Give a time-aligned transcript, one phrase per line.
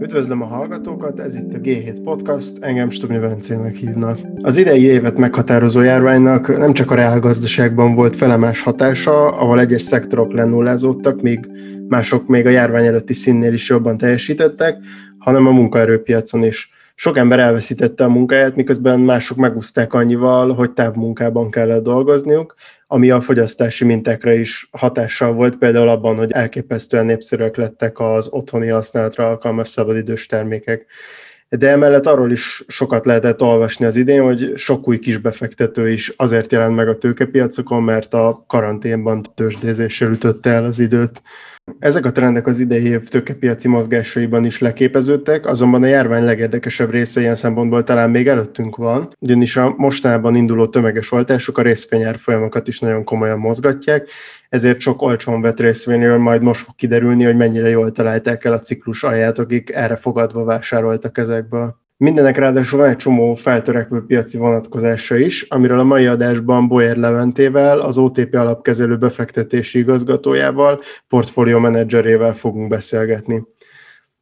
[0.00, 4.18] Üdvözlöm a hallgatókat, ez itt a G7 Podcast, engem Stubni Bencének hívnak.
[4.42, 10.32] Az idei évet meghatározó járványnak nem csak a reálgazdaságban volt felemás hatása, ahol egyes szektorok
[10.32, 11.48] lenullázódtak, míg
[11.88, 14.76] mások még a járvány előtti színnél is jobban teljesítettek,
[15.18, 16.70] hanem a munkaerőpiacon is.
[17.00, 22.54] Sok ember elveszítette a munkáját, miközben mások megúzták annyival, hogy távmunkában kellett dolgozniuk,
[22.86, 28.68] ami a fogyasztási mintákra is hatással volt, például abban, hogy elképesztően népszerűek lettek az otthoni
[28.68, 30.86] használatra alkalmas szabadidős termékek.
[31.48, 36.52] De emellett arról is sokat lehetett olvasni az idén, hogy sok új kisbefektető is azért
[36.52, 41.22] jelent meg a tőkepiacokon, mert a karanténban tőzsdézéssel ütötte el az időt.
[41.78, 47.20] Ezek a trendek az idei év tőkepiaci mozgásaiban is leképeződtek, azonban a járvány legérdekesebb része
[47.20, 52.68] ilyen szempontból talán még előttünk van, ugyanis a mostanában induló tömeges oltások a részvényár folyamokat
[52.68, 54.08] is nagyon komolyan mozgatják,
[54.48, 58.60] ezért sok olcsón vett részvényről majd most fog kiderülni, hogy mennyire jól találták el a
[58.60, 61.87] ciklus alját, akik erre fogadva vásároltak ezekből.
[62.00, 67.78] Mindenek ráadásul van egy csomó feltörekvő piaci vonatkozása is, amiről a mai adásban Boyer Leventével,
[67.78, 73.42] az OTP alapkezelő befektetési igazgatójával, portfólió menedzserével fogunk beszélgetni.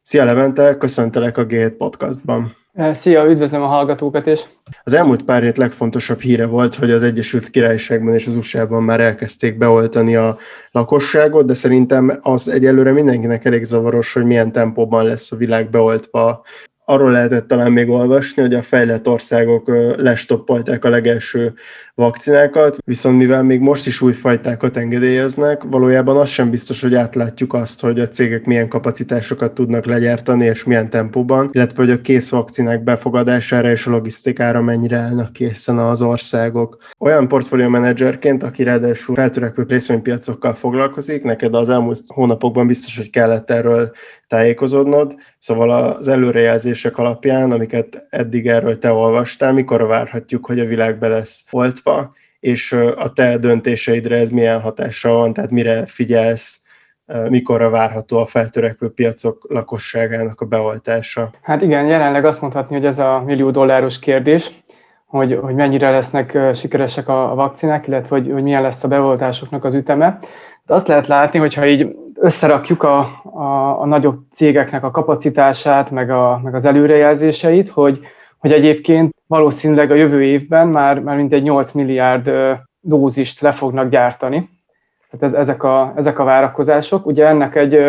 [0.01, 2.55] Szia Levente, köszöntelek a G7 podcastban.
[2.93, 4.39] Szia, üdvözlöm a hallgatókat is.
[4.83, 8.99] Az elmúlt pár hét legfontosabb híre volt, hogy az Egyesült Királyságban és az USA-ban már
[8.99, 10.37] elkezdték beoltani a
[10.71, 16.43] lakosságot, de szerintem az egyelőre mindenkinek elég zavaros, hogy milyen tempóban lesz a világ beoltva
[16.89, 21.53] arról lehetett talán még olvasni, hogy a fejlett országok lestoppolták a legelső
[21.95, 27.53] vakcinákat, viszont mivel még most is új fajtákat engedélyeznek, valójában az sem biztos, hogy átlátjuk
[27.53, 32.29] azt, hogy a cégek milyen kapacitásokat tudnak legyártani és milyen tempóban, illetve hogy a kész
[32.29, 36.77] vakcinák befogadására és a logisztikára mennyire állnak készen az országok.
[36.99, 43.51] Olyan portfólió menedzserként, aki ráadásul feltörekvő részvénypiacokkal foglalkozik, neked az elmúlt hónapokban biztos, hogy kellett
[43.51, 43.91] erről
[44.27, 50.97] tájékozódnod, szóval az előrejelzések alapján, amiket eddig erről te olvastál, mikor várhatjuk, hogy a világ
[50.97, 56.61] be lesz oltva, és a te döntéseidre ez milyen hatással van, tehát mire figyelsz,
[57.29, 61.29] mikorra várható a feltörekvő piacok lakosságának a beoltása?
[61.41, 64.51] Hát igen, jelenleg azt mondhatni, hogy ez a millió dolláros kérdés,
[65.05, 69.73] hogy, hogy mennyire lesznek sikeresek a vakcinák, illetve hogy, hogy milyen lesz a beoltásoknak az
[69.73, 70.19] üteme.
[70.65, 76.09] De azt lehet látni, hogyha így összerakjuk a, a, a nagyobb cégeknek a kapacitását, meg,
[76.09, 77.99] a, meg az előrejelzéseit, hogy,
[78.37, 82.31] hogy egyébként valószínűleg a jövő évben már, már mintegy 8 milliárd
[82.79, 84.49] dózist le fognak gyártani.
[85.09, 87.05] Tehát ez, ezek, a, ezek a várakozások.
[87.05, 87.79] Ugye ennek egy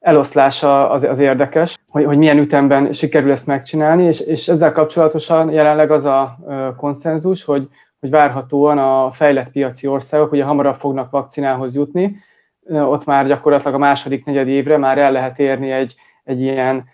[0.00, 5.50] eloszlása az, az érdekes, hogy, hogy milyen ütemben sikerül ezt megcsinálni, és, és ezzel kapcsolatosan
[5.50, 6.38] jelenleg az a
[6.76, 7.68] konszenzus, hogy,
[8.00, 12.16] hogy várhatóan a fejlett piaci országok ugye hamarabb fognak vakcinához jutni,
[12.68, 15.94] ott már gyakorlatilag a második negyed évre már el lehet érni egy,
[16.24, 16.84] egy ilyen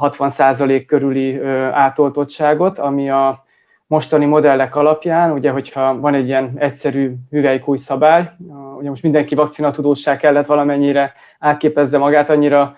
[0.00, 1.40] 60% körüli
[1.72, 3.44] átoltottságot, ami a
[3.86, 8.30] mostani modellek alapján, ugye, hogyha van egy ilyen egyszerű hüvelykúj szabály,
[8.78, 12.76] ugye most mindenki vakcinatudóság kellett valamennyire átképezze magát, annyira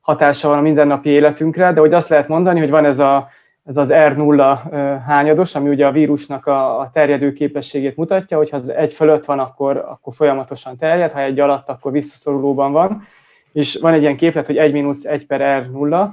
[0.00, 3.28] hatása van a mindennapi életünkre, de hogy azt lehet mondani, hogy van ez, a,
[3.64, 4.58] ez az R0
[5.06, 9.76] hányados, ami ugye a vírusnak a, terjedő képességét mutatja, hogyha az egy fölött van, akkor,
[9.76, 13.06] akkor folyamatosan terjed, ha egy alatt, akkor visszaszorulóban van,
[13.52, 16.08] és van egy ilyen képlet, hogy 1 mínusz 1 per R0,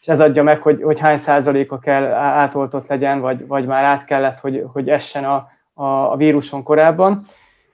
[0.00, 4.04] és ez adja meg, hogy, hogy hány százaléka kell átoltott legyen, vagy, vagy már át
[4.04, 7.26] kellett, hogy, hogy essen a, a, a víruson korábban.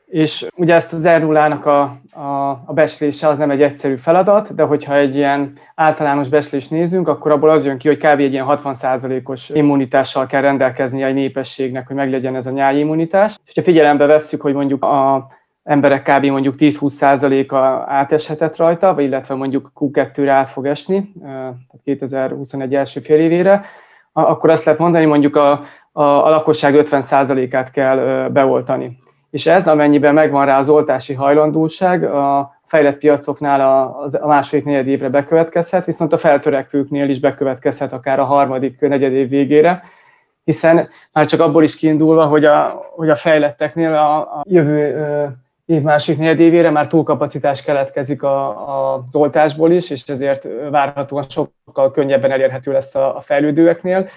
[0.08, 1.22] És ugye ezt az r
[1.68, 1.80] a,
[2.10, 7.08] a, a beslése az nem egy egyszerű feladat, de hogyha egy ilyen általános beslést nézünk,
[7.08, 8.20] akkor abból az jön ki, hogy kb.
[8.20, 13.38] egy ilyen 60%-os immunitással kell rendelkezni egy népességnek, hogy meglegyen ez a nyájimmunitás.
[13.44, 15.28] És ha figyelembe vesszük, hogy mondjuk a
[15.62, 16.24] emberek kb.
[16.24, 17.56] mondjuk 10-20%-a
[17.92, 23.64] áteshetett rajta, vagy illetve mondjuk Q2-re át fog esni, tehát 2021 első fél évére,
[24.12, 25.50] akkor azt lehet mondani, mondjuk a,
[25.92, 28.98] a, a lakosság 50%-át kell beoltani.
[29.30, 34.86] És ez, amennyiben megvan rá az oltási hajlandóság, a fejlett piacoknál a, a második negyed
[34.86, 39.82] évre bekövetkezhet, viszont a feltörekvőknél is bekövetkezhet akár a harmadik negyed év végére,
[40.44, 44.96] hiszen már csak abból is kiindulva, hogy a, hogy a fejletteknél a, a jövő
[45.66, 51.90] év másik negyedévére már túlkapacitás keletkezik a, a, az oltásból is, és ezért várhatóan sokkal
[51.90, 54.08] könnyebben elérhető lesz a, a fejlődőeknél.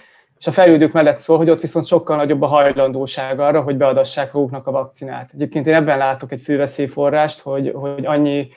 [0.42, 4.34] És a fejlődők mellett szól, hogy ott viszont sokkal nagyobb a hajlandóság arra, hogy beadassák
[4.34, 5.30] maguknak a vakcinát.
[5.34, 8.50] Egyébként én ebben látok egy főveszélyforrást, hogy, hogy annyi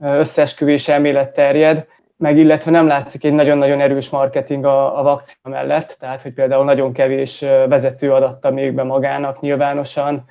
[0.00, 1.86] összeesküvés elmélet terjed,
[2.16, 6.64] meg illetve nem látszik egy nagyon-nagyon erős marketing a, a vakcina mellett, tehát hogy például
[6.64, 10.24] nagyon kevés vezető adatta még be magának nyilvánosan,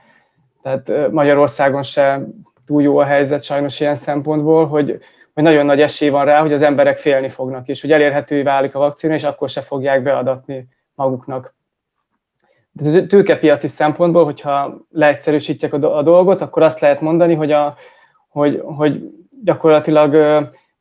[0.61, 2.21] tehát Magyarországon se
[2.65, 4.99] túl jó a helyzet sajnos ilyen szempontból, hogy,
[5.33, 8.75] hogy nagyon nagy esély van rá, hogy az emberek félni fognak, és hogy elérhetővé válik
[8.75, 11.55] a vakcina, és akkor se fogják beadatni maguknak.
[12.71, 17.75] De tőkepiaci szempontból, hogyha leegyszerűsítjük a dolgot, akkor azt lehet mondani, hogy, a,
[18.29, 19.01] hogy, hogy
[19.43, 20.13] gyakorlatilag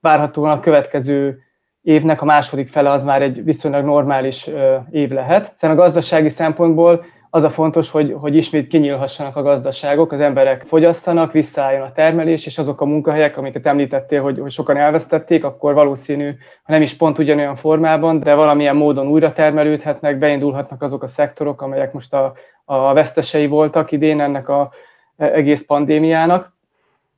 [0.01, 1.39] várhatóan a következő
[1.83, 4.51] évnek a második fele az már egy viszonylag normális
[4.91, 5.51] év lehet.
[5.51, 10.65] Hiszen a gazdasági szempontból az a fontos, hogy, hogy ismét kinyílhassanak a gazdaságok, az emberek
[10.67, 15.75] fogyasszanak, visszaálljon a termelés, és azok a munkahelyek, amiket említettél, hogy, hogy sokan elvesztették, akkor
[15.75, 21.09] valószínű, ha nem is pont ugyanolyan formában, de valamilyen módon újra termelődhetnek, beindulhatnak azok a
[21.09, 22.33] szektorok, amelyek most a,
[22.65, 24.71] a vesztesei voltak idén ennek a
[25.17, 26.55] egész pandémiának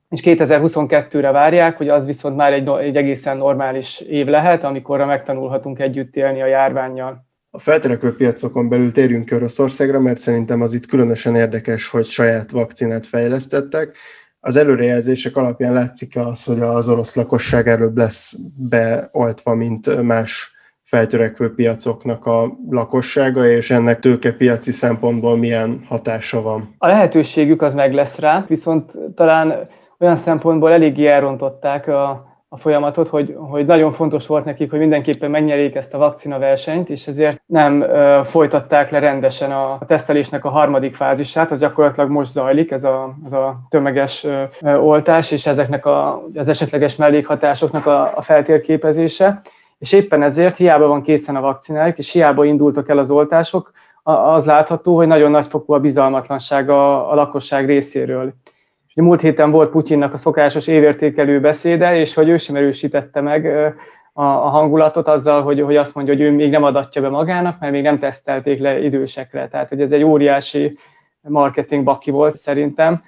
[0.09, 5.79] és 2022-re várják, hogy az viszont már egy, egy egészen normális év lehet, amikorra megtanulhatunk
[5.79, 7.27] együtt élni a járványjal.
[7.51, 12.51] A feltörekvő piacokon belül térjünk ki Oroszországra, mert szerintem az itt különösen érdekes, hogy saját
[12.51, 13.97] vakcinát fejlesztettek.
[14.39, 20.51] Az előrejelzések alapján látszik az, hogy az orosz lakosság erről lesz beoltva, mint más
[20.83, 26.75] feltörekvő piacoknak a lakossága, és ennek tőkepiaci szempontból milyen hatása van?
[26.77, 29.69] A lehetőségük az meg lesz rá, viszont talán
[29.99, 35.31] olyan szempontból eléggé elrontották a, a folyamatot, hogy, hogy nagyon fontos volt nekik, hogy mindenképpen
[35.31, 40.45] megnyerjék ezt a vakcina versenyt, és ezért nem ö, folytatták le rendesen a, a tesztelésnek
[40.45, 45.31] a harmadik fázisát, az gyakorlatilag most zajlik, ez a, ez a tömeges ö, ö, oltás,
[45.31, 49.41] és ezeknek a, az esetleges mellékhatásoknak a, a feltérképezése.
[49.79, 53.71] És éppen ezért hiába van készen a vakcinájuk, és hiába indultak el az oltások,
[54.03, 58.33] az látható, hogy nagyon nagyfokú a bizalmatlanság a, a lakosság részéről.
[59.01, 63.45] Múlt héten volt Putyinnak a szokásos évértékelő beszéde, és hogy ő sem erősítette meg
[64.13, 67.71] a, hangulatot azzal, hogy, hogy azt mondja, hogy ő még nem adatja be magának, mert
[67.71, 69.47] még nem tesztelték le idősekre.
[69.47, 70.77] Tehát, hogy ez egy óriási
[71.21, 73.03] marketing baki volt szerintem.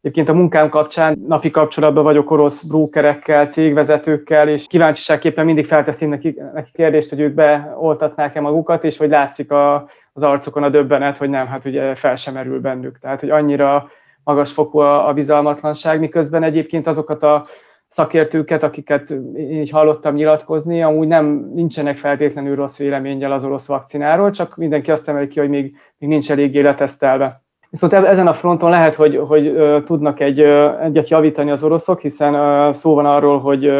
[0.00, 6.40] Egyébként a munkám kapcsán napi kapcsolatban vagyok orosz brókerekkel, cégvezetőkkel, és kíváncsiságképpen mindig felteszem neki,
[6.54, 9.74] neki kérdést, hogy ők beoltatnák-e magukat, és hogy látszik a,
[10.12, 12.98] az arcokon a döbbenet, hogy nem, hát ugye fel sem merül bennük.
[12.98, 13.90] Tehát, hogy annyira
[14.28, 17.46] magas fokú a, a bizalmatlanság, miközben egyébként azokat a
[17.88, 24.30] szakértőket, akiket én így hallottam nyilatkozni, amúgy nem nincsenek feltétlenül rossz véleménnyel az orosz vakcináról,
[24.30, 27.42] csak mindenki azt emeli ki, hogy még, még nincs eléggé letesztelve.
[27.70, 29.54] Viszont ezen a fronton lehet, hogy, hogy
[29.84, 30.40] tudnak egy,
[30.82, 33.70] egyet javítani az oroszok, hiszen szó van arról, hogy,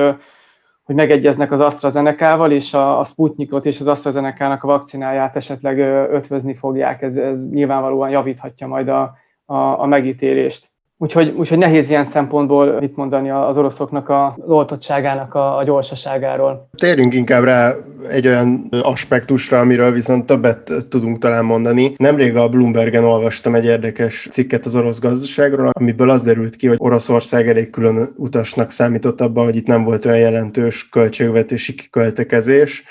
[0.83, 5.79] hogy megegyeznek az AstraZeneca-val, és a, a Sputnikot és az AstraZeneca-nak a vakcináját esetleg
[6.13, 7.03] ötvözni fogják.
[7.03, 9.17] Ez, ez nyilvánvalóan javíthatja majd a,
[9.51, 10.67] a, a megítélést.
[11.01, 16.69] Úgyhogy, úgyhogy nehéz ilyen szempontból mit mondani az oroszoknak az oltottságának a, a gyorsaságáról.
[16.77, 17.73] Térjünk inkább rá
[18.11, 21.95] egy olyan aspektusra, amiről viszont többet tudunk talán mondani.
[21.97, 26.77] Nemrég a Bloombergen olvastam egy érdekes cikket az orosz gazdaságról, amiből az derült ki, hogy
[26.81, 32.85] Oroszország elég külön utasnak számított abban, hogy itt nem volt olyan jelentős költségvetési kiköltekezés,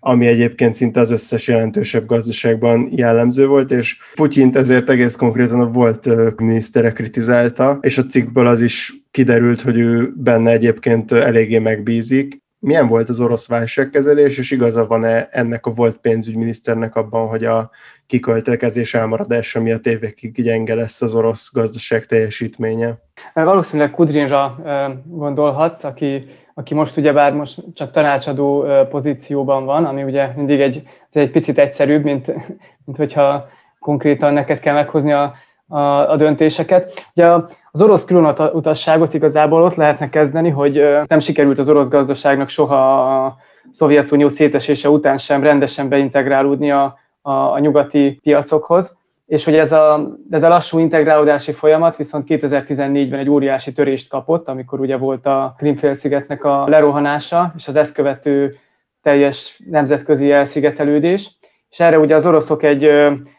[0.00, 5.70] ami egyébként szinte az összes jelentősebb gazdaságban jellemző volt, és Putyint ezért egész konkrétan a
[5.70, 6.08] volt
[6.40, 12.46] minisztere kritizálta, és a cikkből az is kiderült, hogy ő benne egyébként eléggé megbízik.
[12.60, 17.70] Milyen volt az orosz válságkezelés, és igaza van-e ennek a volt pénzügyminiszternek abban, hogy a
[18.06, 22.98] kiköltekezés elmaradása miatt évekig gyenge lesz az orosz gazdaság teljesítménye?
[23.34, 24.58] Valószínűleg Kudrinra
[25.06, 26.24] gondolhatsz, aki
[26.58, 32.04] aki most ugyebár most csak tanácsadó pozícióban van, ami ugye mindig egy, egy picit egyszerűbb,
[32.04, 32.26] mint,
[32.84, 33.48] mint hogyha
[33.78, 35.34] konkrétan neked kell meghozni a,
[35.68, 35.78] a,
[36.10, 37.10] a döntéseket.
[37.14, 37.26] Ugye
[37.70, 43.36] az orosz különutasságot igazából ott lehetne kezdeni, hogy nem sikerült az orosz gazdaságnak soha a
[43.72, 48.96] Szovjetunió szétesése után sem rendesen beintegrálódni a, a, a nyugati piacokhoz
[49.28, 54.48] és hogy ez a, ez a lassú integrálódási folyamat viszont 2014-ben egy óriási törést kapott,
[54.48, 58.56] amikor ugye volt a Krimfélszigetnek a lerohanása, és az ezt követő
[59.02, 61.30] teljes nemzetközi elszigetelődés.
[61.70, 62.84] És erre ugye az oroszok egy,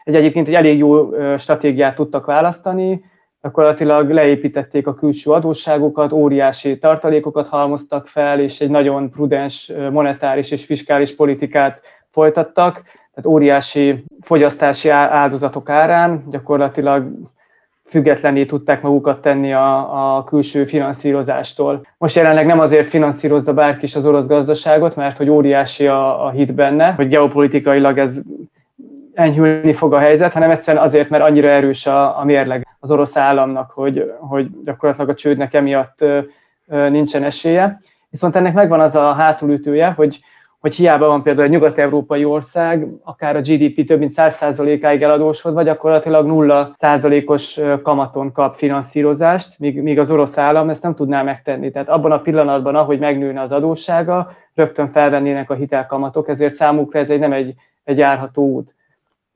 [0.04, 3.04] egy egyébként egy elég jó stratégiát tudtak választani,
[3.42, 10.64] gyakorlatilag leépítették a külső adósságokat, óriási tartalékokat halmoztak fel, és egy nagyon prudens monetáris és
[10.64, 11.80] fiskális politikát
[12.10, 12.82] folytattak,
[13.20, 17.06] tehát óriási fogyasztási áldozatok árán gyakorlatilag
[17.86, 21.86] függetlenné tudták magukat tenni a, a külső finanszírozástól.
[21.98, 26.30] Most jelenleg nem azért finanszírozza bárki is az orosz gazdaságot, mert hogy óriási a, a
[26.30, 28.20] hit benne, hogy geopolitikailag ez
[29.14, 33.16] enyhülni fog a helyzet, hanem egyszerűen azért, mert annyira erős a, a mérleg az orosz
[33.16, 36.04] államnak, hogy, hogy gyakorlatilag a csődnek emiatt
[36.66, 37.80] nincsen esélye.
[38.10, 40.20] Viszont ennek megvan az a hátulütője, hogy
[40.60, 46.26] hogy hiába van például egy nyugat-európai ország, akár a GDP több mint 100%-áig eladósodva, gyakorlatilag
[46.28, 51.70] 0%-os kamaton kap finanszírozást, míg, míg az orosz állam ezt nem tudná megtenni.
[51.70, 57.10] Tehát abban a pillanatban, ahogy megnőne az adóssága, rögtön felvennének a hitelkamatok, ezért számukra ez
[57.10, 58.74] egy nem egy, egy járható út.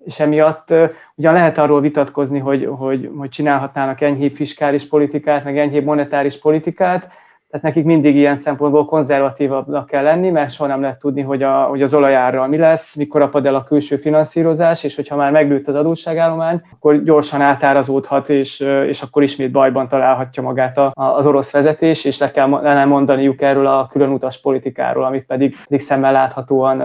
[0.04, 0.68] És emiatt
[1.14, 7.08] ugyan lehet arról vitatkozni, hogy, hogy, hogy csinálhatnának enyhébb fiskális politikát, meg enyhébb monetáris politikát,
[7.54, 11.62] tehát nekik mindig ilyen szempontból konzervatívabbnak kell lenni, mert soha nem lehet tudni, hogy, a,
[11.62, 15.68] hogy az olajárral mi lesz, mikor apad el a külső finanszírozás, és hogyha már megnőtt
[15.68, 21.50] az adósságállomány, akkor gyorsan átárazódhat, és, és akkor ismét bajban találhatja magát a, az orosz
[21.50, 26.12] vezetés, és le kell le mondaniuk erről a külön utas politikáról, amit pedig, pedig szemmel
[26.12, 26.76] láthatóan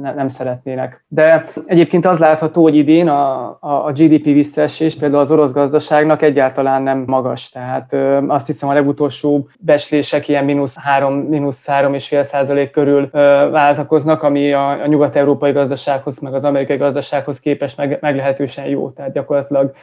[0.00, 1.04] ne, nem szeretnének.
[1.08, 6.22] De egyébként az látható, hogy idén a, a, a GDP visszaesés például az orosz gazdaságnak
[6.22, 7.50] egyáltalán nem magas.
[7.50, 13.10] Tehát azt hiszem a legutolsó beslés esések ilyen mínusz 3, mínusz 3,5 százalék körül
[13.50, 18.90] váltakoznak, ami a, a nyugat-európai gazdasághoz, meg az amerikai gazdasághoz képest meg, meglehetősen jó.
[18.90, 19.74] Tehát gyakorlatilag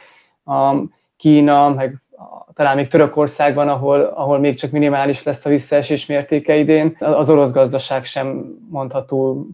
[0.44, 0.74] a
[1.16, 2.02] Kína, meg
[2.54, 7.50] talán még Törökországban, ahol, ahol még csak minimális lesz a visszaesés mértéke idén, az orosz
[7.50, 9.46] gazdaság sem mondható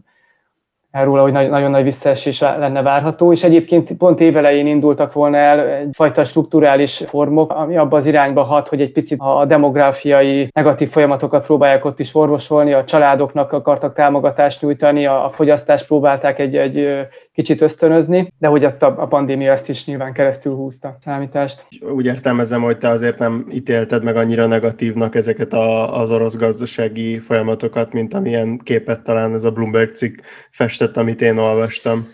[1.03, 6.25] róla, hogy nagyon nagy visszaesés lenne várható, és egyébként pont évelején indultak volna el egyfajta
[6.25, 11.85] strukturális formok, ami abba az irányba hat, hogy egy picit a demográfiai negatív folyamatokat próbálják
[11.85, 18.33] ott is orvosolni, a családoknak akartak támogatást nyújtani, a fogyasztást próbálták egy, egy kicsit ösztönözni,
[18.39, 21.65] de hogy a, a pandémia ezt is nyilván keresztül húzta a számítást.
[21.95, 27.19] Úgy értelmezem, hogy te azért nem ítélted meg annyira negatívnak ezeket a, az orosz gazdasági
[27.19, 32.07] folyamatokat, mint amilyen képet talán ez a Bloomberg cikk festett, amit én olvastam.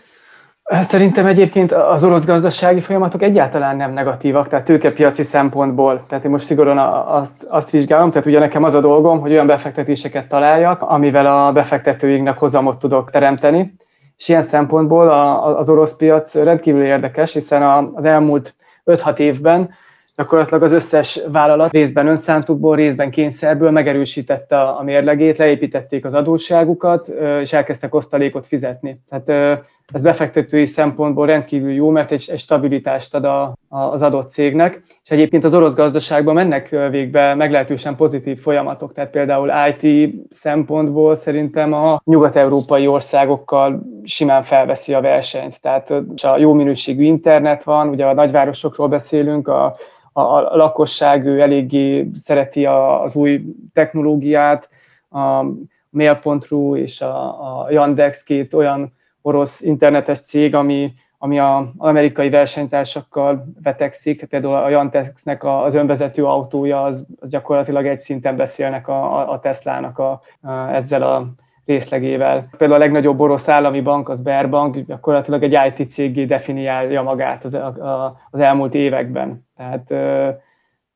[0.64, 6.04] Szerintem egyébként az orosz gazdasági folyamatok egyáltalán nem negatívak, tehát tőkepiaci szempontból.
[6.08, 6.78] Tehát én most szigorúan
[7.08, 11.52] azt, azt vizsgálom, tehát ugye nekem az a dolgom, hogy olyan befektetéseket találjak, amivel a
[11.52, 13.74] befektetőinknek hozamot tudok teremteni,
[14.16, 15.10] és ilyen szempontból
[15.56, 17.62] az orosz piac rendkívül érdekes, hiszen
[17.94, 18.54] az elmúlt
[18.84, 19.70] 5-6 évben
[20.16, 27.08] gyakorlatilag az összes vállalat részben önszántukból, részben kényszerből megerősítette a mérlegét, leépítették az adósságukat,
[27.40, 29.00] és elkezdtek osztalékot fizetni.
[29.08, 29.60] Tehát
[29.92, 35.10] ez befektetői szempontból rendkívül jó, mert egy, egy stabilitást ad a, az adott cégnek, és
[35.10, 42.00] egyébként az orosz gazdaságban mennek végbe meglehetősen pozitív folyamatok, tehát például IT szempontból szerintem a
[42.04, 45.90] nyugat-európai országokkal simán felveszi a versenyt, tehát
[46.22, 49.76] a jó minőségű internet van, ugye a nagyvárosokról beszélünk, a,
[50.12, 54.68] a, a lakosság ő eléggé szereti az új technológiát,
[55.10, 55.44] a
[55.90, 58.92] Mail.ru és a, a Yandex két olyan
[59.26, 66.82] orosz internetes cég, ami, ami az amerikai versenytársakkal vetekszik, például a Jantexnek az önvezető autója,
[66.82, 71.26] az, az gyakorlatilag egy szinten beszélnek a, a Teslának a, a, ezzel a
[71.66, 72.48] részlegével.
[72.56, 77.54] Például a legnagyobb orosz állami bank, az Berbank, gyakorlatilag egy IT cégé definiálja magát az,
[77.54, 79.46] a, az elmúlt években.
[79.56, 79.94] Tehát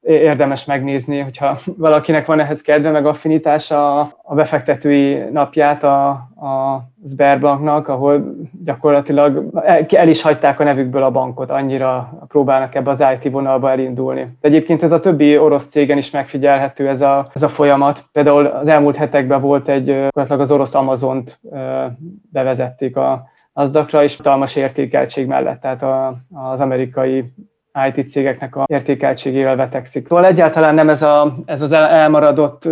[0.09, 7.89] érdemes megnézni, hogyha valakinek van ehhez kedve, meg affinitása a befektetői napját a, a Sberbanknak,
[7.89, 8.35] ahol
[8.65, 13.71] gyakorlatilag el, el is hagyták a nevükből a bankot, annyira próbálnak ebbe az IT vonalba
[13.71, 14.37] elindulni.
[14.41, 18.05] De egyébként ez a többi orosz cégen is megfigyelhető ez a, ez a folyamat.
[18.13, 21.41] Például az elmúlt hetekben volt egy, gyakorlatilag az orosz Amazont
[22.33, 27.33] bevezették a azdakra, és hatalmas értékeltség mellett, tehát a, az amerikai
[27.95, 30.07] IT cégeknek a értékeltségével vetekszik.
[30.07, 32.69] Szóval egyáltalán nem ez, a, ez az elmaradott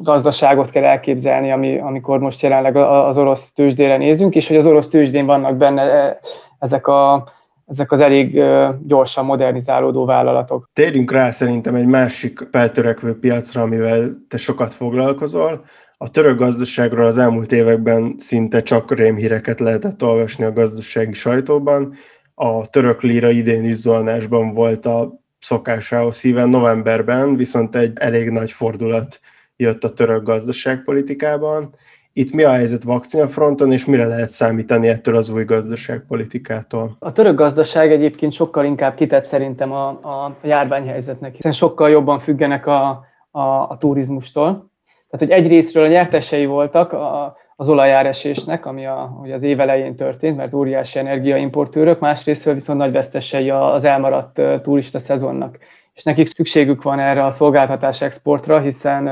[0.00, 4.88] gazdaságot kell elképzelni, ami, amikor most jelenleg az orosz tőzsdére nézünk, és hogy az orosz
[4.88, 6.20] tőzsdén vannak benne e,
[6.58, 7.28] ezek a
[7.70, 8.42] ezek az elég
[8.86, 10.70] gyorsan modernizálódó vállalatok.
[10.72, 15.64] Térjünk rá szerintem egy másik feltörekvő piacra, amivel te sokat foglalkozol.
[15.96, 21.94] A török gazdaságról az elmúlt években szinte csak rémhíreket lehetett olvasni a gazdasági sajtóban,
[22.42, 28.50] a török lira idén is zuhanásban volt a szokásához szíven novemberben, viszont egy elég nagy
[28.50, 29.20] fordulat
[29.56, 31.74] jött a török gazdaságpolitikában.
[32.12, 36.96] Itt mi a helyzet vakcinafronton, és mire lehet számítani ettől az új gazdaságpolitikától?
[36.98, 42.66] A török gazdaság egyébként sokkal inkább kitett szerintem a, a járványhelyzetnek, hiszen sokkal jobban függenek
[42.66, 44.70] a, a, a turizmustól.
[45.10, 49.96] Tehát, hogy egyrésztről a nyertesei voltak, a, az olajáresésnek, ami a, ugye az év elején
[49.96, 55.58] történt, mert óriási energiaimportőrök, másrészt viszont nagy vesztesei az elmaradt turista szezonnak.
[56.00, 59.10] És nekik szükségük van erre a szolgáltatás exportra, hiszen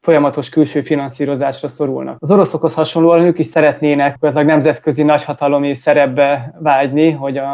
[0.00, 2.16] folyamatos külső finanszírozásra szorulnak.
[2.20, 7.46] Az oroszokhoz hasonlóan ők is szeretnének a nemzetközi nagyhatalomi szerepbe vágyni, hogy a,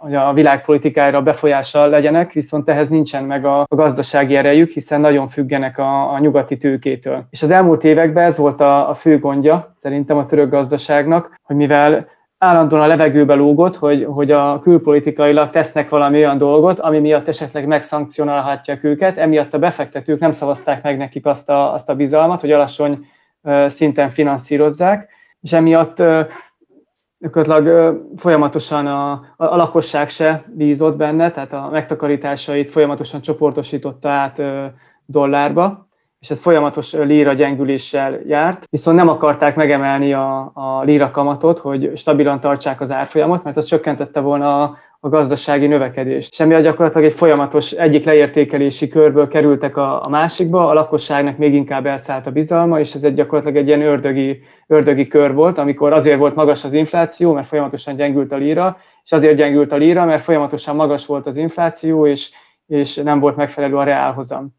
[0.00, 5.28] hogy a világpolitikára befolyással legyenek, viszont ehhez nincsen meg a, a gazdasági erejük, hiszen nagyon
[5.28, 7.24] függenek a, a nyugati tőkétől.
[7.30, 11.56] És az elmúlt években ez volt a, a fő gondja szerintem a török gazdaságnak, hogy
[11.56, 12.06] mivel
[12.38, 17.66] állandóan a levegőbe lógott, hogy, hogy a külpolitikailag tesznek valami olyan dolgot, ami miatt esetleg
[17.66, 22.52] megszankcionálhatják őket, emiatt a befektetők nem szavazták meg nekik azt a, azt a bizalmat, hogy
[22.52, 23.06] alacsony
[23.66, 25.08] szinten finanszírozzák,
[25.40, 26.02] és emiatt
[27.18, 34.42] gyakorlatilag folyamatosan a, a lakosság se bízott benne, tehát a megtakarításait folyamatosan csoportosította át
[35.06, 35.87] dollárba,
[36.20, 41.90] és ez folyamatos líra gyengüléssel járt, viszont nem akarták megemelni a, a líra kamatot, hogy
[41.96, 46.34] stabilan tartsák az árfolyamot, mert az csökkentette volna a, a gazdasági növekedést.
[46.34, 51.86] Semmi gyakorlatilag egy folyamatos egyik leértékelési körből kerültek a, a másikba, a lakosságnak még inkább
[51.86, 56.18] elszállt a bizalma, és ez egy gyakorlatilag egy ilyen ördögi, ördögi kör volt, amikor azért
[56.18, 60.24] volt magas az infláció, mert folyamatosan gyengült a líra, és azért gyengült a líra, mert
[60.24, 62.30] folyamatosan magas volt az infláció, és,
[62.66, 64.57] és nem volt megfelelő a reálhozam.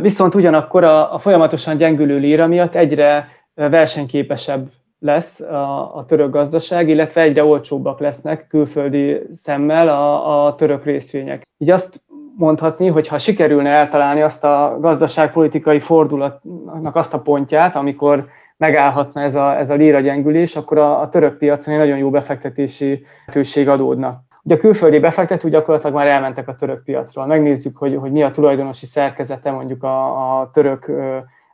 [0.00, 4.68] Viszont ugyanakkor a, a folyamatosan gyengülő líra miatt egyre versenyképesebb
[4.98, 11.42] lesz a, a török gazdaság, illetve egyre olcsóbbak lesznek külföldi szemmel a, a török részvények.
[11.58, 12.02] Így azt
[12.36, 19.34] mondhatni, hogy ha sikerülne eltalálni azt a gazdaságpolitikai fordulatnak azt a pontját, amikor megállhatna ez
[19.34, 23.68] a, ez a líra gyengülés, akkor a, a török piacon egy nagyon jó befektetési lehetőség
[23.68, 24.26] adódna.
[24.48, 27.26] Ugye a külföldi befektetők gyakorlatilag már elmentek a török piacról.
[27.26, 30.90] Megnézzük, hogy, hogy mi a tulajdonosi szerkezete mondjuk a, a török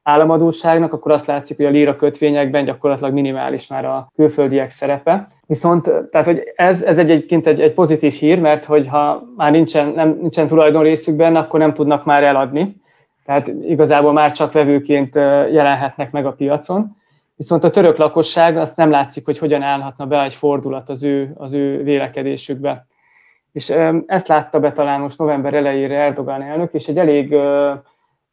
[0.03, 5.27] államadóságnak, akkor azt látszik, hogy a líra kötvényekben gyakorlatilag minimális már a külföldiek szerepe.
[5.47, 10.19] Viszont tehát, hogy ez, ez egyébként egy, egy pozitív hír, mert hogyha már nincsen, nem,
[10.21, 12.77] nincsen tulajdon részük benne, akkor nem tudnak már eladni.
[13.25, 15.15] Tehát igazából már csak vevőként
[15.53, 16.97] jelenhetnek meg a piacon.
[17.37, 21.33] Viszont a török lakosság azt nem látszik, hogy hogyan állhatna be egy fordulat az ő,
[21.37, 22.87] az ő vélekedésükbe.
[23.53, 23.71] És
[24.07, 27.37] ezt látta be talán most november elejére Erdogan elnök, és egy elég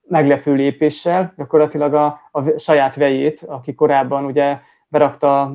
[0.08, 5.52] meglepő lépéssel gyakorlatilag a, a saját vejét, aki korábban ugye berakta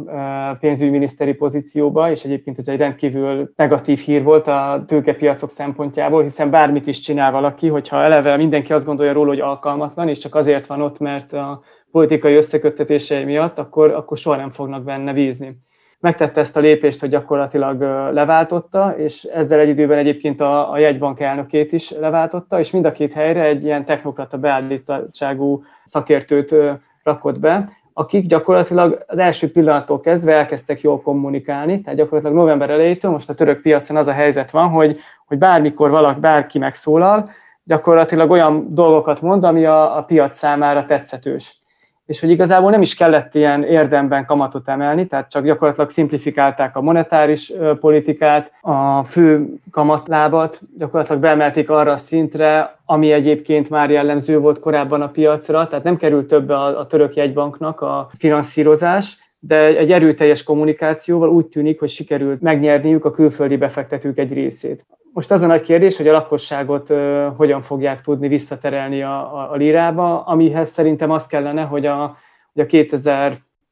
[0.60, 6.86] pénzügyminiszteri pozícióba, és egyébként ez egy rendkívül negatív hír volt a tőkepiacok szempontjából, hiszen bármit
[6.86, 10.82] is csinál valaki, hogyha eleve mindenki azt gondolja róla, hogy alkalmatlan, és csak azért van
[10.82, 15.64] ott, mert a politikai összeköttetései miatt, akkor, akkor soha nem fognak benne bízni.
[16.00, 17.80] Megtette ezt a lépést, hogy gyakorlatilag
[18.12, 22.92] leváltotta, és ezzel egy időben egyébként a, a jegybank elnökét is leváltotta, és mind a
[22.92, 26.54] két helyre egy ilyen technokrata beállítottságú szakértőt
[27.02, 33.10] rakott be, akik gyakorlatilag az első pillanattól kezdve elkezdtek jól kommunikálni, tehát gyakorlatilag november elejétől
[33.10, 37.30] most a török piacon az a helyzet van, hogy, hogy bármikor valaki, bárki megszólal,
[37.64, 41.60] gyakorlatilag olyan dolgokat mond, ami a, a piac számára tetszetős
[42.06, 46.80] és hogy igazából nem is kellett ilyen érdemben kamatot emelni, tehát csak gyakorlatilag szimplifikálták a
[46.80, 54.60] monetáris politikát, a fő kamatlábat gyakorlatilag beemelték arra a szintre, ami egyébként már jellemző volt
[54.60, 59.92] korábban a piacra, tehát nem került több a, a török jegybanknak a finanszírozás, de egy
[59.92, 64.86] erőteljes kommunikációval úgy tűnik, hogy sikerült megnyerniük a külföldi befektetők egy részét.
[65.12, 66.92] Most az a nagy kérdés, hogy a lakosságot
[67.36, 72.16] hogyan fogják tudni visszaterelni a, a, a lirába, amihez szerintem az kellene, hogy a,
[72.52, 72.96] hogy a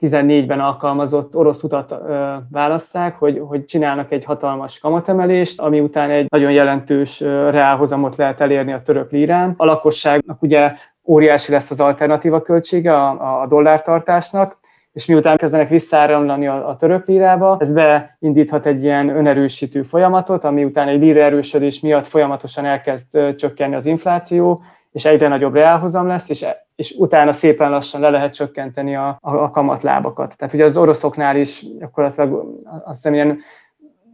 [0.00, 6.26] 2014-ben alkalmazott orosz utat ö, válasszák, hogy, hogy csinálnak egy hatalmas kamatemelést, ami után egy
[6.28, 9.54] nagyon jelentős ö, reálhozamot lehet elérni a török lírán.
[9.56, 10.72] A lakosságnak ugye
[11.06, 14.56] óriási lesz az alternatíva költsége a, a dollártartásnak,
[14.94, 20.64] és miután kezdenek visszáramlani a, a török lírába, ez beindíthat egy ilyen önerősítő folyamatot, ami
[20.64, 26.28] után egy líra erősödés miatt folyamatosan elkezd csökkenni az infláció, és egyre nagyobb reálhozam lesz,
[26.28, 30.36] és, és utána szépen lassan le lehet csökkenteni a, a, a kamatlábakat.
[30.36, 33.38] Tehát ugye az oroszoknál is gyakorlatilag azt hiszem ilyen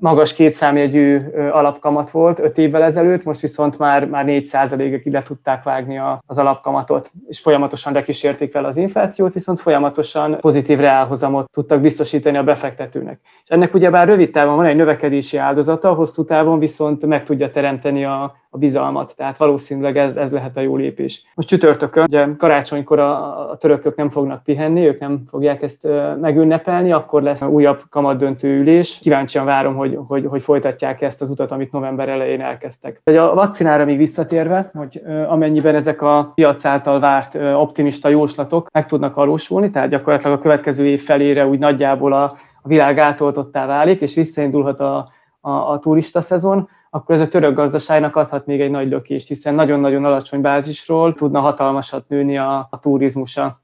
[0.00, 1.18] magas kétszámjegyű
[1.52, 6.38] alapkamat volt öt évvel ezelőtt, most viszont már, már 4 ig le tudták vágni az
[6.38, 13.20] alapkamatot, és folyamatosan lekísérték fel az inflációt, viszont folyamatosan pozitív reálhozamot tudtak biztosítani a befektetőnek.
[13.44, 18.04] És ennek ugyebár rövid távon van egy növekedési áldozata, hosszú távon viszont meg tudja teremteni
[18.04, 21.22] a, a bizalmat, tehát valószínűleg ez, ez lehet a jó lépés.
[21.34, 25.86] Most csütörtökön, ugye karácsonykor a, a törökök nem fognak pihenni, ők nem fogják ezt
[26.20, 28.98] megünnepelni, akkor lesz újabb kamatdöntő ülés.
[29.02, 33.00] Kíváncsian várom, hogy, hogy, hogy folytatják ezt az utat, amit november elején elkezdtek.
[33.04, 39.14] A vakcinára még visszatérve, hogy amennyiben ezek a piac által várt optimista jóslatok meg tudnak
[39.14, 42.22] valósulni, tehát gyakorlatilag a következő év felére úgy nagyjából a,
[42.62, 45.08] a világ átoltottá válik, és visszaindulhat a,
[45.40, 49.54] a, a turista szezon, akkor ez a török gazdaságnak adhat még egy nagy lökést, hiszen
[49.54, 53.60] nagyon-nagyon alacsony bázisról tudna hatalmasat nőni a, a turizmusa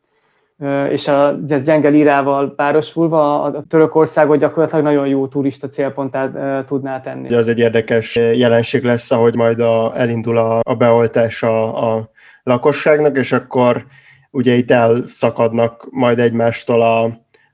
[0.90, 7.35] és a, ez gyenge lírával párosulva a Törökországot gyakorlatilag nagyon jó turista célpontát tudná tenni.
[7.35, 12.11] Az egy érdekes jelenség lesz, ahogy majd a, elindul a, a beoltás a, a
[12.42, 13.87] lakosságnak, és akkor
[14.31, 17.11] ugye itt elszakadnak majd egymástól a,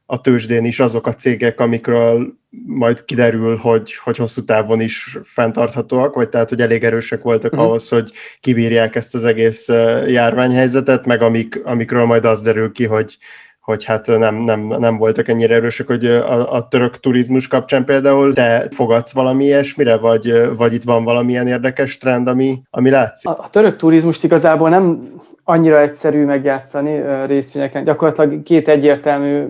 [0.07, 2.33] a tőzsdén is azok a cégek, amikről
[2.67, 7.67] majd kiderül, hogy, hogy hosszú távon is fenntarthatóak, vagy tehát, hogy elég erősek voltak uh-huh.
[7.67, 9.69] ahhoz, hogy kibírják ezt az egész
[10.07, 13.19] járványhelyzetet, meg amik, amikről majd az derül ki, hogy,
[13.61, 18.33] hogy hát nem, nem, nem voltak ennyire erősek, hogy a, a török turizmus kapcsán például
[18.33, 23.31] te fogadsz valami ilyesmire, vagy, vagy itt van valamilyen érdekes trend, ami, ami látszik?
[23.31, 25.11] A, a török turizmust igazából nem
[25.45, 27.85] annyira egyszerű megjátszani részvényeken.
[27.85, 29.45] Gyakorlatilag két egyértelmű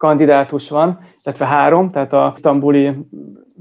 [0.00, 2.92] kandidátus van, illetve három, tehát a isztambuli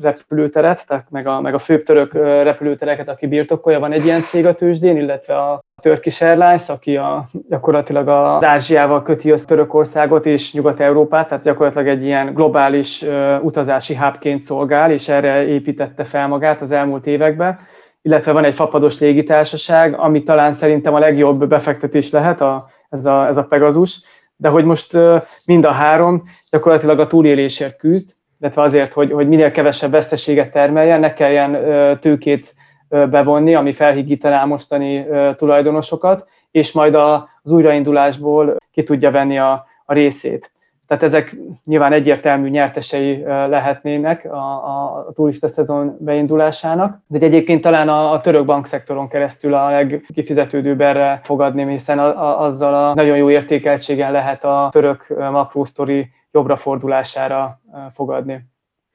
[0.01, 4.45] repülőteret, tehát meg a, meg a főbb török repülőtereket, aki birtokolja, van egy ilyen cég
[4.45, 10.53] a tőzsdén, illetve a Turkish Airlines, aki a, gyakorlatilag az Ázsiával köti az Törökországot és
[10.53, 16.61] Nyugat-Európát, tehát gyakorlatilag egy ilyen globális uh, utazási hubként szolgál, és erre építette fel magát
[16.61, 17.59] az elmúlt években.
[18.01, 23.27] Illetve van egy fapados légitársaság, ami talán szerintem a legjobb befektetés lehet, a, ez, a,
[23.27, 24.01] ez a Pegasus,
[24.41, 24.97] de hogy most
[25.45, 30.99] mind a három gyakorlatilag a túlélésért küzd, illetve azért, hogy, hogy minél kevesebb veszteséget termeljen,
[30.99, 31.57] ne kelljen
[31.99, 32.55] tőkét
[32.89, 40.51] bevonni, ami felhigítaná mostani tulajdonosokat, és majd az újraindulásból ki tudja venni a, a részét.
[40.89, 47.89] Tehát ezek nyilván egyértelmű nyertesei lehetnének a, a, a turista szezon beindulásának, de egyébként talán
[47.89, 53.17] a, a török bankszektoron keresztül a legkifizetődőbb erre fogadni, hiszen a, a, azzal a nagyon
[53.17, 57.61] jó értékeltségen lehet a török makrósztori jobbra fordulására
[57.93, 58.47] fogadni.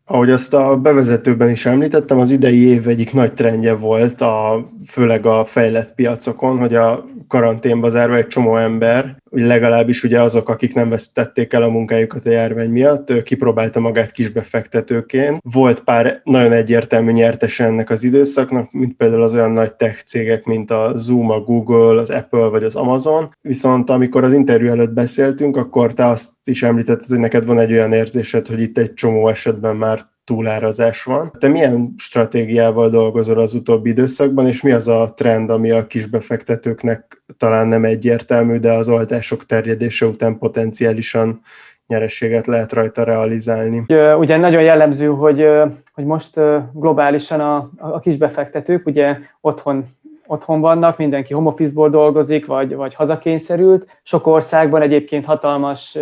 [0.06, 5.26] Ahogy azt a bevezetőben is említettem, az idei év egyik nagy trendje volt, a, főleg
[5.26, 10.88] a fejlett piacokon, hogy a karanténba zárva egy csomó ember, legalábbis ugye azok, akik nem
[10.88, 15.40] veszítették el a munkájukat a járvány miatt, kipróbálta magát kisbefektetőként.
[15.52, 20.44] Volt pár nagyon egyértelmű nyertes ennek az időszaknak, mint például az olyan nagy tech cégek,
[20.44, 23.34] mint a Zoom, a Google, az Apple vagy az Amazon.
[23.40, 27.72] Viszont amikor az interjú előtt beszéltünk, akkor te azt is említetted, hogy neked van egy
[27.72, 31.32] olyan érzésed, hogy itt egy csomó esetben már túlárazás van.
[31.38, 37.22] Te milyen stratégiával dolgozol az utóbbi időszakban, és mi az a trend, ami a kisbefektetőknek
[37.38, 41.40] talán nem egyértelmű, de az oltások terjedése után potenciálisan
[41.86, 43.84] nyerességet lehet rajta realizálni.
[44.18, 45.46] Ugye nagyon jellemző, hogy,
[45.92, 46.40] hogy most
[46.72, 49.86] globálisan a, a kisbefektetők ugye otthon
[50.26, 53.86] otthon vannak, mindenki home office-ból dolgozik, vagy, vagy hazakényszerült.
[54.02, 55.98] Sok országban egyébként hatalmas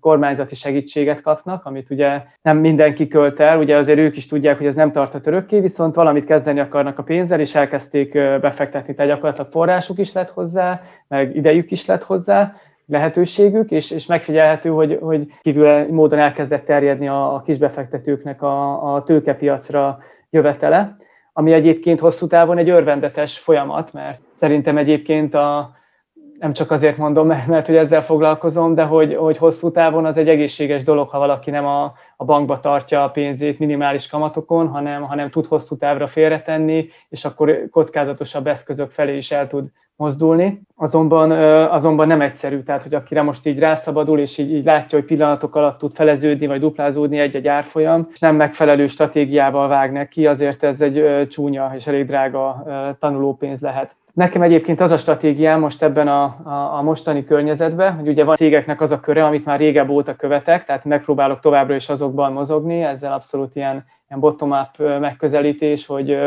[0.00, 4.66] kormányzati segítséget kapnak, amit ugye nem mindenki költ el, ugye azért ők is tudják, hogy
[4.66, 9.50] ez nem tarthat örökké, viszont valamit kezdeni akarnak a pénzzel, és elkezdték befektetni, tehát gyakorlatilag
[9.50, 12.54] forrásuk is lett hozzá, meg idejük is lett hozzá,
[12.86, 19.02] lehetőségük, és, és megfigyelhető, hogy, hogy kívül módon elkezdett terjedni a, a kisbefektetőknek a, a
[19.02, 19.98] tőkepiacra
[20.30, 20.96] jövetele
[21.32, 25.76] ami egyébként hosszú távon egy örvendetes folyamat, mert szerintem egyébként a,
[26.42, 30.16] nem csak azért mondom, mert, mert hogy ezzel foglalkozom, de hogy, hogy hosszú távon az
[30.16, 35.02] egy egészséges dolog, ha valaki nem a, a bankba tartja a pénzét minimális kamatokon, hanem,
[35.02, 39.64] hanem tud hosszú távra félretenni, és akkor kockázatosabb eszközök felé is el tud
[39.96, 40.62] mozdulni.
[40.76, 41.30] Azonban,
[41.70, 45.54] azonban nem egyszerű, tehát hogy akire most így rászabadul, és így, így látja, hogy pillanatok
[45.54, 50.80] alatt tud feleződni, vagy duplázódni egy-egy árfolyam, és nem megfelelő stratégiával vág neki, azért ez
[50.80, 52.64] egy csúnya és elég drága
[52.98, 53.94] tanulópénz lehet.
[54.12, 58.36] Nekem egyébként az a stratégiám most ebben a, a, a mostani környezetben, hogy ugye van
[58.36, 62.82] cégeknek az a köre, amit már régebb óta követek, tehát megpróbálok továbbra is azokban mozogni,
[62.82, 66.18] ezzel abszolút ilyen, ilyen bottom-up megközelítés, hogy,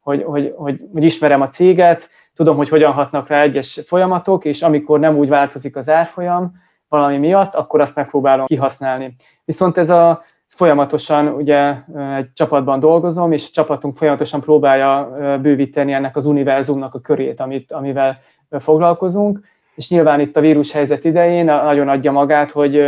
[0.00, 4.62] hogy, hogy, hogy, hogy ismerem a céget, tudom, hogy hogyan hatnak rá egyes folyamatok, és
[4.62, 6.52] amikor nem úgy változik az árfolyam
[6.88, 9.14] valami miatt, akkor azt megpróbálom kihasználni.
[9.44, 11.74] Viszont ez a folyamatosan ugye
[12.16, 15.10] egy csapatban dolgozom, és a csapatunk folyamatosan próbálja
[15.42, 19.40] bővíteni ennek az univerzumnak a körét, amit, amivel foglalkozunk,
[19.74, 22.82] és nyilván itt a vírushelyzet idején nagyon adja magát, hogy,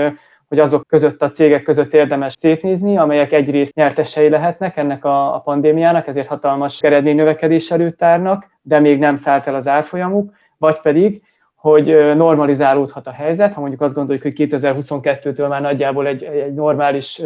[0.49, 5.39] hogy azok között a cégek között érdemes szétnézni, amelyek egyrészt nyertesei lehetnek ennek a, a
[5.39, 10.81] pandémiának, ezért hatalmas eredmény növekedés előtt tárnak, de még nem szállt el az árfolyamuk, vagy
[10.81, 11.23] pedig
[11.65, 17.23] hogy normalizálódhat a helyzet, ha mondjuk azt gondoljuk, hogy 2022-től már nagyjából egy, egy normális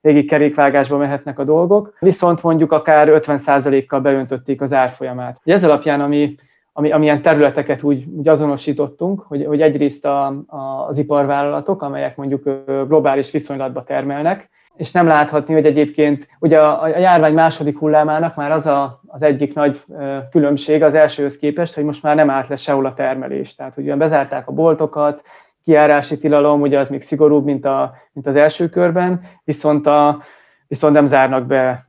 [0.00, 5.40] régi kerékvágásba mehetnek a dolgok, viszont mondjuk akár 50%-kal beöntötték az árfolyamát.
[5.44, 6.34] Ez alapján, ami,
[6.72, 12.42] ami, amilyen területeket úgy, úgy azonosítottunk, hogy, hogy egyrészt a, a, az iparvállalatok, amelyek mondjuk
[12.86, 14.48] globális viszonylatba termelnek,
[14.78, 19.22] és nem láthatni, hogy egyébként ugye a, a járvány második hullámának már az a, az
[19.22, 19.84] egyik nagy
[20.30, 23.54] különbség az elsőhöz képest, hogy most már nem állt le sehol a termelés.
[23.54, 25.22] Tehát ugye bezárták a boltokat,
[25.64, 30.22] kiárási tilalom, ugye az még szigorúbb, mint, a, mint az első körben, viszont, a,
[30.66, 31.84] viszont nem zárnak be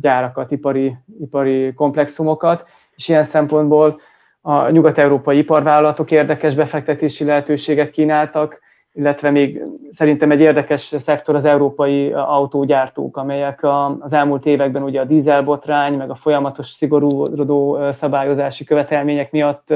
[0.00, 2.64] gyárakat, ipari, ipari komplexumokat,
[2.96, 4.00] és ilyen szempontból
[4.40, 8.60] a nyugat-európai iparvállalatok érdekes befektetési lehetőséget kínáltak,
[8.94, 13.60] illetve még szerintem egy érdekes szektor az európai autógyártók, amelyek
[13.98, 19.68] az elmúlt években ugye a dízelbotrány, meg a folyamatos szigorúdó szabályozási követelmények miatt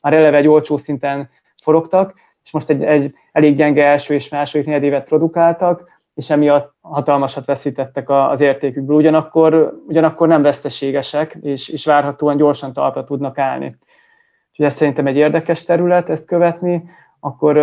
[0.00, 1.28] már eleve egy olcsó szinten
[1.62, 7.44] forogtak, és most egy, egy elég gyenge első és második negyedévet produkáltak, és emiatt hatalmasat
[7.44, 8.96] veszítettek az értékükből.
[8.96, 13.78] Ugyanakkor, ugyanakkor nem veszteségesek, és, és várhatóan gyorsan talpra tudnak állni.
[14.50, 16.90] Úgyhogy ez szerintem egy érdekes terület ezt követni.
[17.20, 17.56] Akkor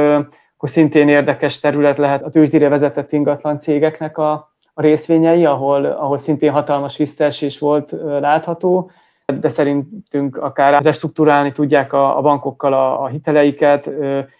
[0.63, 4.31] akkor szintén érdekes terület lehet a tőzsdére vezetett ingatlan cégeknek a,
[4.73, 8.91] a részvényei, ahol, ahol szintén hatalmas visszaesés volt látható,
[9.39, 13.89] de szerintünk akár restruktúrálni tudják a, a bankokkal a, a hiteleiket,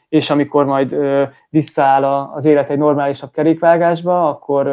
[0.10, 0.96] és amikor majd
[1.50, 4.68] visszaáll az élet egy normálisabb kerékvágásba, akkor,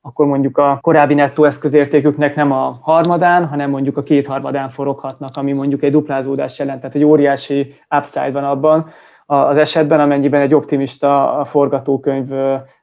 [0.00, 5.52] akkor mondjuk a korábbi nettó eszközértéküknek nem a harmadán, hanem mondjuk a kétharmadán foroghatnak, ami
[5.52, 8.92] mondjuk egy duplázódás jelent, tehát egy óriási upside van abban,
[9.30, 12.28] az esetben, amennyiben egy optimista forgatókönyv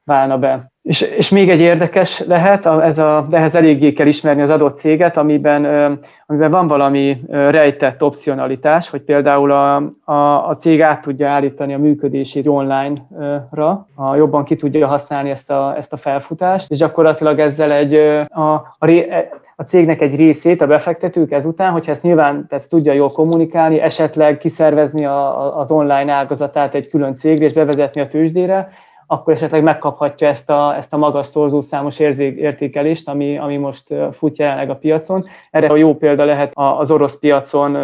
[0.03, 0.71] válna be.
[0.81, 5.17] És, és még egy érdekes lehet, ez a, ehhez eléggé kell ismerni az adott céget,
[5.17, 5.65] amiben,
[6.25, 11.77] amiben van valami rejtett opcionalitás, hogy például a, a, a cég át tudja állítani a
[11.77, 17.71] működését online-ra, a, jobban ki tudja használni ezt a, ezt a felfutást, és gyakorlatilag ezzel
[17.71, 18.85] egy, a, a,
[19.59, 24.37] a cégnek egy részét a befektetők ezután, hogyha ezt nyilván ezt tudja jól kommunikálni, esetleg
[24.37, 28.69] kiszervezni a, az online ágazatát egy külön cégre és bevezetni a tőzsdére,
[29.07, 34.69] akkor esetleg megkaphatja ezt a, ezt a magas szorzószámos értékelést, ami, ami most fut jelenleg
[34.69, 35.25] a piacon.
[35.51, 37.77] Erre a jó példa lehet az orosz piacon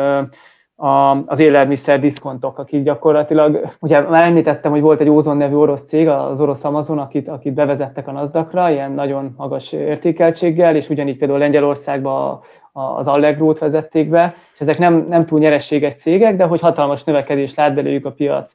[1.25, 6.07] az élelmiszer diszkontok, akik gyakorlatilag, ugye már említettem, hogy volt egy Ozon nevű orosz cég,
[6.07, 11.39] az orosz Amazon, akit, akit bevezettek a nasdaq ilyen nagyon magas értékeltséggel, és ugyanígy például
[11.39, 12.39] Lengyelországban
[12.71, 17.55] az Allegro-t vezették be, és ezek nem, nem túl nyerességes cégek, de hogy hatalmas növekedés
[17.55, 18.51] lát belőlük a piac.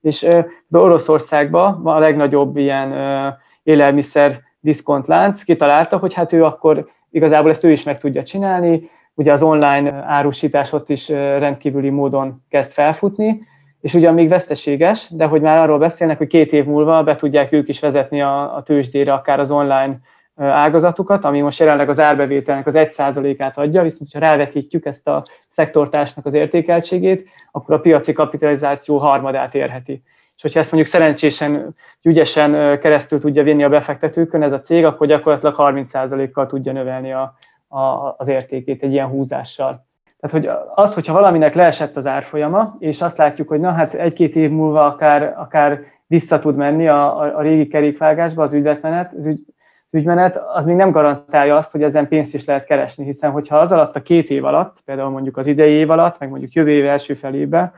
[0.00, 0.28] És
[0.68, 2.94] de Oroszországban a legnagyobb ilyen
[3.62, 9.32] élelmiszer diszkontlánc kitalálta, hogy hát ő akkor igazából ezt ő is meg tudja csinálni, ugye
[9.32, 13.46] az online árusítás ott is rendkívüli módon kezd felfutni,
[13.80, 17.52] és ugyan még veszteséges, de hogy már arról beszélnek, hogy két év múlva be tudják
[17.52, 19.98] ők is vezetni a, a tőzsdére akár az online
[20.36, 25.22] ágazatukat, ami most jelenleg az árbevételnek az 1%-át adja, viszont ha rávetítjük ezt a
[25.54, 30.02] szektortársnak az értékeltségét, akkor a piaci kapitalizáció harmadát érheti.
[30.36, 35.06] És hogyha ezt mondjuk szerencsésen, ügyesen keresztül tudja vinni a befektetőkön ez a cég, akkor
[35.06, 37.36] gyakorlatilag 30%-kal tudja növelni a,
[37.68, 39.86] a, az értékét egy ilyen húzással.
[40.20, 44.36] Tehát, hogy az, hogyha valaminek leesett az árfolyama, és azt látjuk, hogy na hát egy-két
[44.36, 49.24] év múlva akár, akár vissza tud menni a, a, a régi kerékvágásba az ügyletmenet, az
[49.24, 49.40] ügy,
[49.90, 53.72] ügymenet, az még nem garantálja azt, hogy ezen pénzt is lehet keresni, hiszen hogyha az
[53.72, 56.86] alatt a két év alatt, például mondjuk az idei év alatt, meg mondjuk jövő év
[56.86, 57.72] első felében,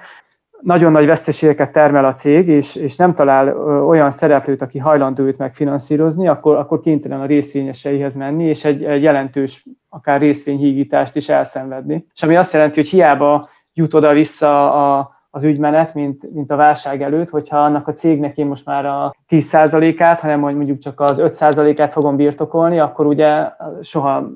[0.60, 5.38] nagyon nagy veszteségeket termel a cég, és, és nem talál olyan szereplőt, aki hajlandó őt
[5.38, 12.06] megfinanszírozni, akkor, akkor kénytelen a részvényeseihez menni, és egy, egy jelentős, akár részvényhígítást is elszenvedni.
[12.14, 17.02] És ami azt jelenti, hogy hiába jut oda-vissza a, az ügymenet, mint, mint a válság
[17.02, 21.92] előtt, hogyha annak a cégnek én most már a 10%-át, hanem mondjuk csak az 5%-át
[21.92, 23.48] fogom birtokolni, akkor ugye
[23.82, 24.30] soha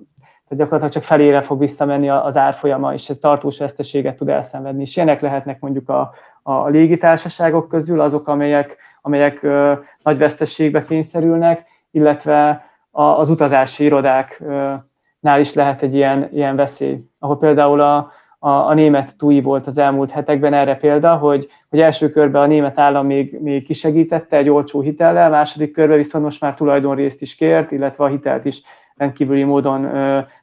[0.57, 4.83] tehát gyakorlatilag csak felére fog visszamenni az árfolyama, és egy tartós veszteséget tud elszenvedni.
[4.83, 6.13] És ilyenek lehetnek mondjuk a,
[6.43, 15.41] a légitársaságok közül azok, amelyek, amelyek ö, nagy veszteségbe kényszerülnek, illetve a, az utazási irodáknál
[15.41, 19.79] is lehet egy ilyen, ilyen veszély, ahol például a, a, a német TUI volt az
[19.79, 24.51] elmúlt hetekben erre példa, hogy, hogy első körben a német állam még, még kisegítette egy
[24.51, 28.63] olcsó hitellel, második körben viszont most már tulajdonrészt is kért, illetve a hitelt is
[28.97, 29.89] rendkívüli módon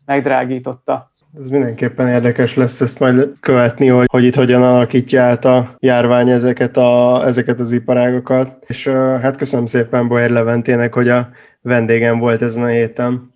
[0.06, 1.12] megdrágította.
[1.40, 6.30] Ez mindenképpen érdekes lesz ezt majd követni, hogy, hogy itt hogyan alakítja át a járvány
[6.30, 8.64] ezeket, a, ezeket az iparágokat.
[8.68, 8.88] És
[9.22, 11.30] hát köszönöm szépen Boyer Leventének, hogy a
[11.62, 13.32] vendégem volt ezen a héten.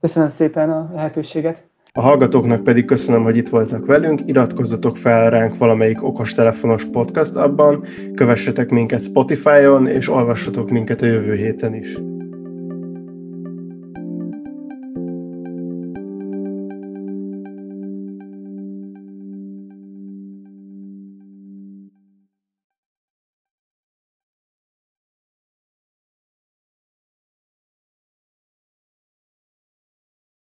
[0.00, 1.70] Köszönöm szépen a lehetőséget.
[1.94, 7.84] A hallgatóknak pedig köszönöm, hogy itt voltak velünk, iratkozzatok fel ránk valamelyik okostelefonos podcast abban,
[8.14, 11.98] kövessetek minket Spotify-on, és olvassatok minket a jövő héten is.